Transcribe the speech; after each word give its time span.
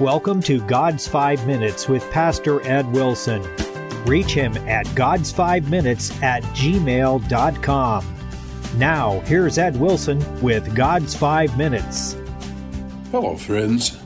Welcome 0.00 0.40
to 0.44 0.62
God's 0.62 1.06
Five 1.06 1.46
Minutes 1.46 1.86
with 1.86 2.10
Pastor 2.10 2.66
Ed 2.66 2.90
Wilson. 2.90 3.46
Reach 4.06 4.32
him 4.32 4.56
at 4.66 4.86
God's 4.94 5.30
Five 5.30 5.68
Minutes 5.68 6.10
at 6.22 6.42
gmail.com. 6.54 8.16
Now, 8.78 9.20
here's 9.26 9.58
Ed 9.58 9.78
Wilson 9.78 10.40
with 10.40 10.74
God's 10.74 11.14
Five 11.14 11.54
Minutes. 11.58 12.16
Hello, 13.10 13.36
friends. 13.36 14.00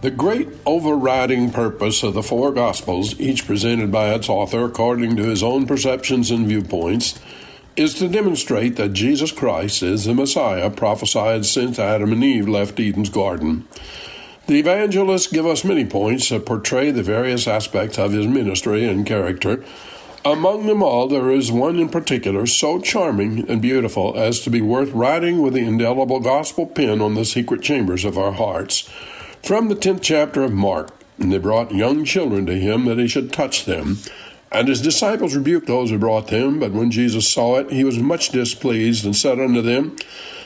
The 0.00 0.10
great 0.10 0.48
overriding 0.64 1.50
purpose 1.50 2.02
of 2.02 2.14
the 2.14 2.22
four 2.22 2.50
Gospels, 2.50 3.20
each 3.20 3.46
presented 3.46 3.92
by 3.92 4.14
its 4.14 4.30
author 4.30 4.64
according 4.64 5.16
to 5.16 5.24
his 5.24 5.42
own 5.42 5.66
perceptions 5.66 6.30
and 6.30 6.46
viewpoints, 6.46 7.20
is 7.76 7.92
to 7.96 8.08
demonstrate 8.08 8.76
that 8.76 8.94
Jesus 8.94 9.30
Christ 9.30 9.82
is 9.82 10.06
the 10.06 10.14
Messiah 10.14 10.70
prophesied 10.70 11.44
since 11.44 11.78
Adam 11.78 12.12
and 12.12 12.24
Eve 12.24 12.48
left 12.48 12.80
Eden's 12.80 13.10
garden. 13.10 13.68
The 14.48 14.58
evangelists 14.58 15.26
give 15.26 15.44
us 15.44 15.62
many 15.62 15.84
points 15.84 16.30
that 16.30 16.46
portray 16.46 16.90
the 16.90 17.02
various 17.02 17.46
aspects 17.46 17.98
of 17.98 18.12
his 18.12 18.26
ministry 18.26 18.86
and 18.86 19.04
character. 19.04 19.62
Among 20.24 20.66
them 20.66 20.82
all, 20.82 21.06
there 21.06 21.30
is 21.30 21.52
one 21.52 21.78
in 21.78 21.90
particular 21.90 22.46
so 22.46 22.80
charming 22.80 23.46
and 23.46 23.60
beautiful 23.60 24.14
as 24.16 24.40
to 24.40 24.50
be 24.50 24.62
worth 24.62 24.90
writing 24.92 25.42
with 25.42 25.52
the 25.52 25.66
indelible 25.66 26.20
gospel 26.20 26.66
pen 26.66 27.02
on 27.02 27.14
the 27.14 27.26
secret 27.26 27.60
chambers 27.60 28.06
of 28.06 28.16
our 28.16 28.32
hearts. 28.32 28.88
From 29.42 29.68
the 29.68 29.74
tenth 29.74 30.00
chapter 30.00 30.42
of 30.42 30.54
Mark, 30.54 30.94
and 31.18 31.30
they 31.30 31.36
brought 31.36 31.74
young 31.74 32.06
children 32.06 32.46
to 32.46 32.58
him 32.58 32.86
that 32.86 32.98
he 32.98 33.06
should 33.06 33.30
touch 33.30 33.66
them. 33.66 33.98
And 34.50 34.68
his 34.68 34.80
disciples 34.80 35.36
rebuked 35.36 35.66
those 35.66 35.90
who 35.90 35.98
brought 35.98 36.28
them. 36.28 36.58
But 36.58 36.72
when 36.72 36.90
Jesus 36.90 37.28
saw 37.28 37.58
it, 37.58 37.70
he 37.70 37.84
was 37.84 37.98
much 37.98 38.30
displeased, 38.30 39.04
and 39.04 39.14
said 39.14 39.38
unto 39.38 39.60
them, 39.60 39.96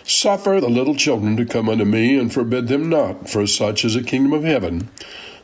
Suffer 0.05 0.61
the 0.61 0.69
little 0.69 0.95
children 0.95 1.37
to 1.37 1.45
come 1.45 1.69
unto 1.69 1.85
me, 1.85 2.19
and 2.19 2.33
forbid 2.33 2.69
them 2.69 2.89
not, 2.89 3.29
for 3.29 3.47
such 3.47 3.85
is 3.85 3.95
the 3.95 4.03
kingdom 4.03 4.33
of 4.33 4.45
heaven. 4.45 4.89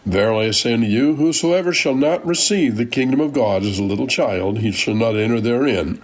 Verily 0.04 0.46
I 0.46 0.50
say 0.52 0.74
unto 0.74 0.86
you, 0.86 1.16
whosoever 1.16 1.72
shall 1.72 1.94
not 1.94 2.26
receive 2.26 2.76
the 2.76 2.86
kingdom 2.86 3.20
of 3.20 3.32
God 3.32 3.62
as 3.62 3.78
a 3.78 3.84
little 3.84 4.06
child, 4.06 4.58
he 4.58 4.72
shall 4.72 4.94
not 4.94 5.16
enter 5.16 5.40
therein. 5.40 6.02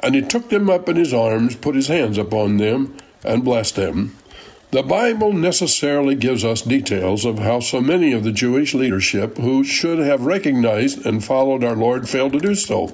And 0.00 0.14
he 0.14 0.22
took 0.22 0.48
them 0.48 0.70
up 0.70 0.88
in 0.88 0.96
his 0.96 1.12
arms, 1.12 1.56
put 1.56 1.74
his 1.74 1.88
hands 1.88 2.18
upon 2.18 2.56
them, 2.56 2.96
and 3.24 3.44
blessed 3.44 3.76
them. 3.76 4.16
The 4.72 4.82
Bible 4.82 5.32
necessarily 5.32 6.16
gives 6.16 6.44
us 6.44 6.60
details 6.60 7.24
of 7.24 7.38
how 7.38 7.60
so 7.60 7.80
many 7.80 8.12
of 8.12 8.24
the 8.24 8.32
Jewish 8.32 8.74
leadership 8.74 9.38
who 9.38 9.62
should 9.62 9.98
have 9.98 10.26
recognized 10.26 11.06
and 11.06 11.24
followed 11.24 11.62
our 11.62 11.76
Lord 11.76 12.08
failed 12.08 12.32
to 12.32 12.40
do 12.40 12.54
so. 12.54 12.92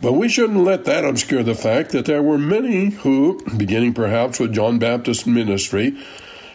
But 0.00 0.12
we 0.12 0.28
shouldn't 0.28 0.64
let 0.64 0.84
that 0.84 1.04
obscure 1.04 1.42
the 1.42 1.54
fact 1.54 1.90
that 1.90 2.04
there 2.04 2.22
were 2.22 2.38
many 2.38 2.90
who, 2.90 3.40
beginning 3.56 3.94
perhaps 3.94 4.38
with 4.38 4.54
John 4.54 4.78
Baptist's 4.78 5.26
ministry, 5.26 5.96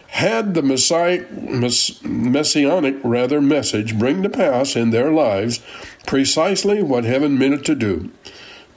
had 0.08 0.52
the 0.54 0.62
messiah, 0.62 1.24
messianic 2.02 2.96
rather 3.02 3.40
message 3.40 3.98
bring 3.98 4.22
to 4.22 4.28
pass 4.28 4.76
in 4.76 4.90
their 4.90 5.10
lives 5.10 5.60
precisely 6.06 6.82
what 6.82 7.04
heaven 7.04 7.38
meant 7.38 7.54
it 7.54 7.64
to 7.64 7.74
do. 7.74 8.10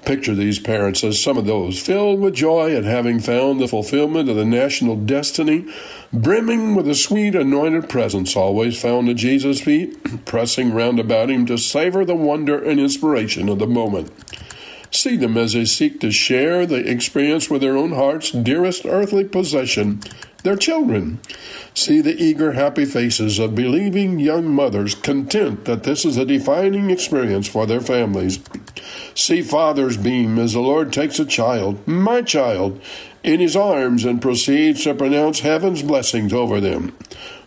Picture 0.06 0.36
these 0.36 0.60
parents 0.60 1.04
as 1.04 1.22
some 1.22 1.36
of 1.36 1.46
those, 1.46 1.82
filled 1.82 2.20
with 2.20 2.36
joy 2.36 2.76
at 2.76 2.84
having 2.84 3.20
found 3.20 3.60
the 3.60 3.68
fulfillment 3.68 4.30
of 4.30 4.36
the 4.36 4.46
national 4.46 4.96
destiny, 4.96 5.66
brimming 6.14 6.76
with 6.76 6.86
the 6.86 6.94
sweet 6.94 7.36
anointed 7.36 7.90
presence 7.90 8.36
always 8.36 8.80
found 8.80 9.10
at 9.10 9.16
Jesus' 9.16 9.60
feet, 9.60 9.98
pressing 10.26 10.74
round 10.74 11.00
about 11.00 11.30
him 11.30 11.46
to 11.48 11.58
savor 11.58 12.06
the 12.06 12.16
wonder 12.16 12.64
and 12.64 12.80
inspiration 12.80 13.50
of 13.50 13.58
the 13.60 13.68
moment. 13.68 14.12
See 14.96 15.18
them 15.18 15.36
as 15.36 15.52
they 15.52 15.66
seek 15.66 16.00
to 16.00 16.10
share 16.10 16.66
the 16.66 16.90
experience 16.90 17.50
with 17.50 17.60
their 17.60 17.76
own 17.76 17.92
heart's 17.92 18.32
dearest 18.32 18.86
earthly 18.86 19.26
possession, 19.26 20.00
their 20.44 20.56
children. 20.56 21.20
See 21.74 22.00
the 22.00 22.16
eager, 22.16 22.54
happy 22.54 22.86
faces 22.86 23.38
of 23.38 23.56
believing 23.56 24.20
young 24.20 24.48
mothers 24.48 24.96
content 24.96 25.66
that 25.66 25.84
this 25.84 26.06
is 26.06 26.16
a 26.16 26.24
defining 26.24 26.92
experience 26.92 27.46
for 27.46 27.66
their 27.66 27.82
families. 27.82 28.40
See 29.14 29.42
fathers 29.42 29.98
beam 29.98 30.40
as 30.40 30.54
the 30.54 30.62
Lord 30.62 30.94
takes 30.94 31.20
a 31.20 31.26
child, 31.26 31.86
my 31.86 32.22
child, 32.22 32.82
in 33.22 33.42
his 33.42 33.58
arms 33.58 34.06
and 34.06 34.22
proceeds 34.22 34.86
to 34.86 34.96
pronounce 34.96 35.42
heaven's 35.42 35.84
blessings 35.84 36.32
over 36.32 36.62
them. 36.62 36.96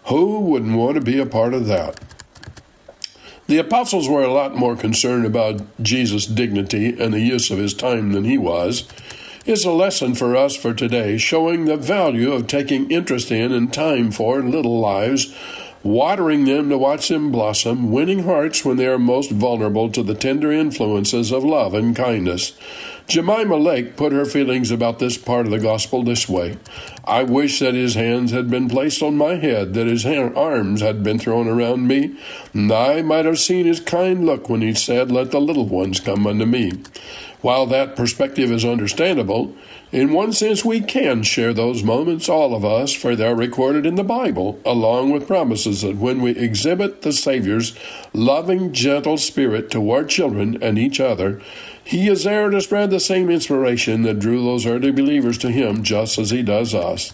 Who 0.04 0.40
wouldn't 0.40 0.76
want 0.76 0.96
to 0.96 1.00
be 1.00 1.18
a 1.18 1.24
part 1.24 1.54
of 1.54 1.66
that? 1.66 1.98
The 3.48 3.56
apostles 3.56 4.10
were 4.10 4.22
a 4.22 4.32
lot 4.32 4.56
more 4.56 4.76
concerned 4.76 5.24
about 5.24 5.62
Jesus' 5.82 6.26
dignity 6.26 6.94
and 7.00 7.14
the 7.14 7.20
use 7.20 7.50
of 7.50 7.56
his 7.56 7.72
time 7.72 8.12
than 8.12 8.24
he 8.24 8.36
was. 8.36 8.86
It's 9.46 9.64
a 9.64 9.70
lesson 9.70 10.14
for 10.14 10.36
us 10.36 10.54
for 10.54 10.74
today, 10.74 11.16
showing 11.16 11.64
the 11.64 11.78
value 11.78 12.32
of 12.32 12.46
taking 12.46 12.90
interest 12.90 13.30
in 13.30 13.50
and 13.50 13.72
time 13.72 14.10
for 14.10 14.42
little 14.42 14.78
lives 14.78 15.34
watering 15.82 16.44
them 16.44 16.68
to 16.68 16.78
watch 16.78 17.08
them 17.08 17.30
blossom, 17.30 17.90
winning 17.90 18.24
hearts 18.24 18.64
when 18.64 18.76
they 18.76 18.86
are 18.86 18.98
most 18.98 19.30
vulnerable 19.30 19.90
to 19.90 20.02
the 20.02 20.14
tender 20.14 20.52
influences 20.52 21.30
of 21.32 21.44
love 21.44 21.74
and 21.74 21.94
kindness. 21.94 22.52
Jemima 23.06 23.56
Luke 23.56 23.96
put 23.96 24.12
her 24.12 24.26
feelings 24.26 24.70
about 24.70 24.98
this 24.98 25.16
part 25.16 25.46
of 25.46 25.52
the 25.52 25.58
gospel 25.58 26.02
this 26.02 26.28
way 26.28 26.58
I 27.06 27.22
wish 27.22 27.58
that 27.60 27.72
his 27.72 27.94
hands 27.94 28.32
had 28.32 28.50
been 28.50 28.68
placed 28.68 29.02
on 29.02 29.16
my 29.16 29.36
head, 29.36 29.72
that 29.72 29.86
his 29.86 30.04
arms 30.04 30.82
had 30.82 31.02
been 31.02 31.18
thrown 31.18 31.48
around 31.48 31.88
me, 31.88 32.18
and 32.52 32.70
I 32.70 33.00
might 33.00 33.24
have 33.24 33.38
seen 33.38 33.64
his 33.64 33.80
kind 33.80 34.26
look 34.26 34.50
when 34.50 34.60
he 34.60 34.74
said, 34.74 35.10
Let 35.10 35.30
the 35.30 35.40
little 35.40 35.66
ones 35.66 36.00
come 36.00 36.26
unto 36.26 36.44
me. 36.44 36.72
While 37.40 37.66
that 37.66 37.94
perspective 37.94 38.50
is 38.50 38.64
understandable, 38.64 39.54
in 39.92 40.12
one 40.12 40.32
sense, 40.32 40.64
we 40.64 40.80
can 40.80 41.22
share 41.22 41.54
those 41.54 41.84
moments, 41.84 42.28
all 42.28 42.54
of 42.54 42.64
us, 42.64 42.92
for 42.92 43.14
they're 43.14 43.34
recorded 43.34 43.86
in 43.86 43.94
the 43.94 44.04
Bible, 44.04 44.60
along 44.64 45.10
with 45.10 45.28
promises 45.28 45.82
that 45.82 45.96
when 45.96 46.20
we 46.20 46.32
exhibit 46.32 47.02
the 47.02 47.12
Savior's 47.12 47.78
loving, 48.12 48.72
gentle 48.72 49.16
spirit 49.16 49.70
toward 49.70 50.08
children 50.08 50.60
and 50.62 50.78
each 50.78 50.98
other, 50.98 51.40
He 51.84 52.08
is 52.08 52.24
there 52.24 52.50
to 52.50 52.60
spread 52.60 52.90
the 52.90 53.00
same 53.00 53.30
inspiration 53.30 54.02
that 54.02 54.18
drew 54.18 54.42
those 54.42 54.66
early 54.66 54.90
believers 54.90 55.38
to 55.38 55.50
Him 55.50 55.84
just 55.84 56.18
as 56.18 56.30
He 56.30 56.42
does 56.42 56.74
us. 56.74 57.12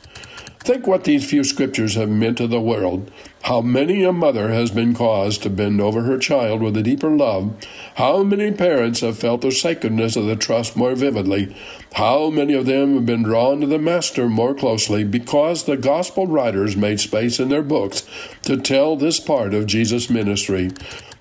Think 0.59 0.87
what 0.87 1.05
these 1.05 1.29
few 1.29 1.45
scriptures 1.45 1.95
have 1.95 2.09
meant 2.09 2.39
to 2.39 2.47
the 2.47 2.61
world. 2.61 3.11
How 3.44 3.60
many 3.60 4.03
a 4.05 4.10
mother 4.10 4.49
has 4.49 4.71
been 4.71 4.94
caused 4.94 5.43
to 5.43 5.50
bend 5.50 5.78
over 5.78 6.05
her 6.05 6.16
child 6.16 6.62
with 6.62 6.78
a 6.78 6.82
deeper 6.82 7.10
love. 7.10 7.55
How 7.97 8.22
many 8.22 8.50
parents 8.53 9.00
have 9.00 9.19
felt 9.19 9.43
the 9.43 9.53
sacredness 9.53 10.16
of 10.16 10.25
the 10.25 10.34
trust 10.34 10.78
more 10.78 10.94
vividly. 10.94 11.54
How 11.93 12.31
many 12.31 12.54
of 12.54 12.65
them 12.65 12.94
have 12.94 13.04
been 13.04 13.22
drawn 13.22 13.60
to 13.60 13.66
the 13.66 13.78
Master 13.78 14.31
more 14.31 14.54
closely 14.54 15.04
because 15.04 15.65
the 15.65 15.77
gospel 15.77 16.27
writers 16.27 16.75
made 16.75 17.00
space 17.00 17.38
in 17.38 17.50
their 17.50 17.62
books 17.62 18.09
to 18.44 18.56
tell 18.56 18.97
this 18.97 19.21
part 19.21 19.55
of 19.55 19.66
Jesus' 19.66 20.10
ministry. 20.10 20.71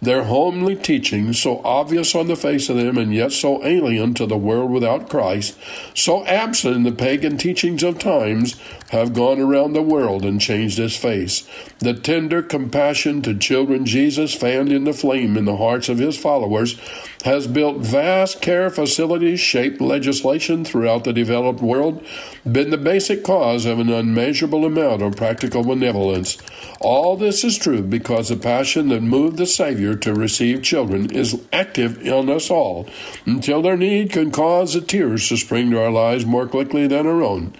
Their 0.01 0.23
homely 0.23 0.75
teachings, 0.75 1.39
so 1.39 1.61
obvious 1.63 2.13
on 2.13 2.27
the 2.27 2.35
face 2.35 2.67
of 2.67 2.75
them 2.75 2.97
and 2.97 3.13
yet 3.13 3.31
so 3.31 3.65
alien 3.65 4.13
to 4.15 4.25
the 4.25 4.37
world 4.37 4.69
without 4.69 5.09
Christ, 5.09 5.57
so 5.95 6.25
absent 6.25 6.75
in 6.75 6.83
the 6.83 6.91
pagan 6.91 7.37
teachings 7.37 7.83
of 7.83 7.99
times, 7.99 8.59
have 8.89 9.13
gone 9.13 9.39
around 9.39 9.71
the 9.71 9.81
world 9.81 10.25
and 10.25 10.41
changed 10.41 10.77
its 10.77 10.97
face. 10.97 11.47
The 11.79 11.93
tender 11.93 12.43
compassion 12.43 13.21
to 13.21 13.33
children 13.33 13.85
Jesus 13.85 14.33
fanned 14.33 14.73
into 14.73 14.91
flame 14.91 15.37
in 15.37 15.45
the 15.45 15.57
hearts 15.57 15.87
of 15.87 15.99
his 15.99 16.17
followers 16.17 16.77
has 17.23 17.47
built 17.47 17.77
vast 17.77 18.41
care 18.41 18.69
facilities, 18.69 19.39
shaped 19.39 19.79
legislation 19.79 20.65
throughout 20.65 21.05
the 21.05 21.13
developed 21.13 21.61
world, 21.61 22.05
been 22.49 22.69
the 22.69 22.77
basic 22.77 23.23
cause 23.23 23.65
of 23.65 23.79
an 23.79 23.89
unmeasurable 23.89 24.65
amount 24.65 25.01
of 25.01 25.15
practical 25.15 25.63
benevolence. 25.63 26.37
All 26.81 27.15
this 27.15 27.45
is 27.45 27.57
true 27.57 27.81
because 27.81 28.27
the 28.27 28.35
passion 28.35 28.89
that 28.89 29.01
moved 29.01 29.37
the 29.37 29.45
Savior 29.45 29.95
to 29.95 30.13
receive 30.13 30.63
children 30.63 31.09
is 31.11 31.41
active 31.53 32.05
in 32.05 32.29
us 32.29 32.51
all 32.51 32.89
until 33.25 33.61
their 33.61 33.77
need 33.77 34.11
can 34.11 34.29
cause 34.29 34.73
the 34.73 34.81
tears 34.81 35.29
to 35.29 35.37
spring 35.37 35.71
to 35.71 35.81
our 35.81 35.91
lives 35.91 36.25
more 36.25 36.45
quickly 36.45 36.87
than 36.87 37.07
our 37.07 37.23
own. 37.23 37.53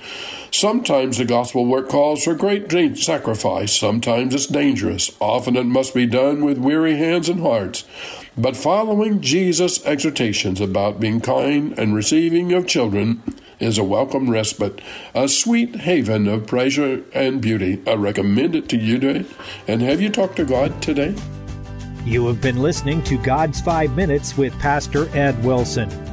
Sometimes 0.54 1.18
the 1.18 1.26
gospel 1.26 1.66
work 1.66 1.90
calls 1.90 2.24
for 2.24 2.36
great 2.36 2.70
sacrifice. 3.00 3.74
Sometimes 3.74 4.36
it's 4.36 4.46
dangerous. 4.46 5.10
Often 5.20 5.56
it 5.56 5.64
must 5.64 5.96
be 5.96 6.06
done 6.06 6.46
with 6.46 6.60
weary 6.60 6.96
hands 6.96 7.28
and 7.28 7.40
hearts. 7.40 7.86
But 8.38 8.56
following 8.56 9.20
Jesus' 9.20 9.84
exhortations 9.84 10.62
about 10.62 11.00
being 11.00 11.22
kind 11.22 11.74
and 11.80 11.96
receiving 11.96 12.54
of 12.54 12.68
children 12.68 13.24
is 13.60 13.80
a 13.80 13.84
welcome 13.84 14.30
respite, 14.30 14.80
a 15.16 15.28
sweet 15.28 15.76
haven 15.76 16.28
of 16.28 16.46
pleasure 16.46 17.04
and 17.16 17.42
beauty. 17.42 17.82
I 17.88 17.96
recommend 17.96 18.54
it 18.56 18.70
to 18.70 18.78
you 18.78 19.00
today. 19.00 19.26
And 19.68 19.82
have 19.82 20.02
you 20.02 20.12
talked 20.12 20.36
to 20.36 20.46
God 20.46 20.80
today? 20.84 21.16
You 22.06 22.28
have 22.28 22.42
been 22.42 22.62
listening 22.62 23.02
to 23.06 23.18
God's 23.18 23.60
Five 23.60 23.96
Minutes 23.96 24.38
with 24.38 24.54
Pastor 24.60 25.10
Ed 25.18 25.44
Wilson. 25.44 26.13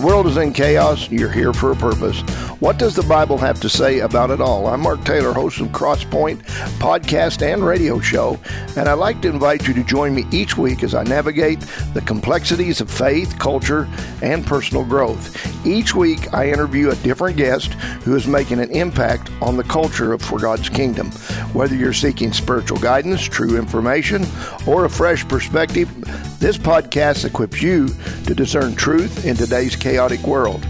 The 0.00 0.06
world 0.06 0.26
is 0.28 0.38
in 0.38 0.54
chaos. 0.54 1.10
You're 1.10 1.30
here 1.30 1.52
for 1.52 1.72
a 1.72 1.76
purpose. 1.76 2.22
What 2.58 2.78
does 2.78 2.96
the 2.96 3.02
Bible 3.02 3.36
have 3.36 3.60
to 3.60 3.68
say 3.68 3.98
about 3.98 4.30
it 4.30 4.40
all? 4.40 4.66
I'm 4.66 4.80
Mark 4.80 5.04
Taylor, 5.04 5.34
host 5.34 5.60
of 5.60 5.68
Crosspoint 5.68 6.38
podcast 6.78 7.42
and 7.42 7.62
radio 7.62 8.00
show, 8.00 8.40
and 8.78 8.88
I'd 8.88 8.94
like 8.94 9.20
to 9.20 9.28
invite 9.28 9.68
you 9.68 9.74
to 9.74 9.84
join 9.84 10.14
me 10.14 10.24
each 10.32 10.56
week 10.56 10.82
as 10.82 10.94
I 10.94 11.02
navigate 11.02 11.60
the 11.92 12.00
complexities 12.00 12.80
of 12.80 12.90
faith, 12.90 13.38
culture, 13.38 13.86
and 14.22 14.46
personal 14.46 14.86
growth. 14.86 15.36
Each 15.66 15.94
week, 15.94 16.32
I 16.32 16.48
interview 16.48 16.88
a 16.88 16.96
different 16.96 17.36
guest 17.36 17.74
who 18.04 18.16
is 18.16 18.26
making 18.26 18.58
an 18.58 18.70
impact 18.70 19.30
on 19.42 19.58
the 19.58 19.64
culture 19.64 20.14
of 20.14 20.22
For 20.22 20.38
God's 20.38 20.70
Kingdom. 20.70 21.10
Whether 21.52 21.74
you're 21.74 21.92
seeking 21.92 22.32
spiritual 22.32 22.78
guidance, 22.78 23.20
true 23.20 23.58
information, 23.58 24.24
or 24.66 24.86
a 24.86 24.90
fresh 24.90 25.28
perspective, 25.28 25.90
this 26.40 26.56
podcast 26.56 27.26
equips 27.26 27.60
you 27.60 27.88
to 28.24 28.34
discern 28.34 28.74
truth 28.74 29.26
in 29.26 29.36
today's 29.36 29.76
chaotic 29.76 30.22
world. 30.26 30.64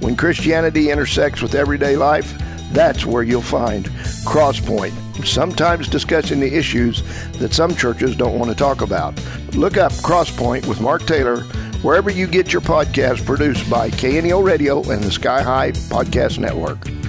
When 0.00 0.16
Christianity 0.16 0.90
intersects 0.90 1.40
with 1.40 1.54
everyday 1.54 1.96
life, 1.96 2.32
that's 2.72 3.06
where 3.06 3.22
you'll 3.22 3.40
find 3.40 3.86
Crosspoint, 4.26 4.92
sometimes 5.24 5.88
discussing 5.88 6.40
the 6.40 6.54
issues 6.54 7.02
that 7.38 7.54
some 7.54 7.74
churches 7.74 8.14
don't 8.14 8.38
want 8.38 8.50
to 8.50 8.56
talk 8.56 8.82
about. 8.82 9.14
Look 9.54 9.78
up 9.78 9.92
Crosspoint 9.92 10.66
with 10.66 10.82
Mark 10.82 11.06
Taylor 11.06 11.40
wherever 11.82 12.10
you 12.10 12.26
get 12.26 12.52
your 12.52 12.62
podcast 12.62 13.24
produced 13.24 13.68
by 13.70 13.88
KNEO 13.90 14.44
Radio 14.44 14.82
and 14.90 15.02
the 15.02 15.10
Sky 15.10 15.42
High 15.42 15.72
Podcast 15.72 16.38
Network. 16.38 17.03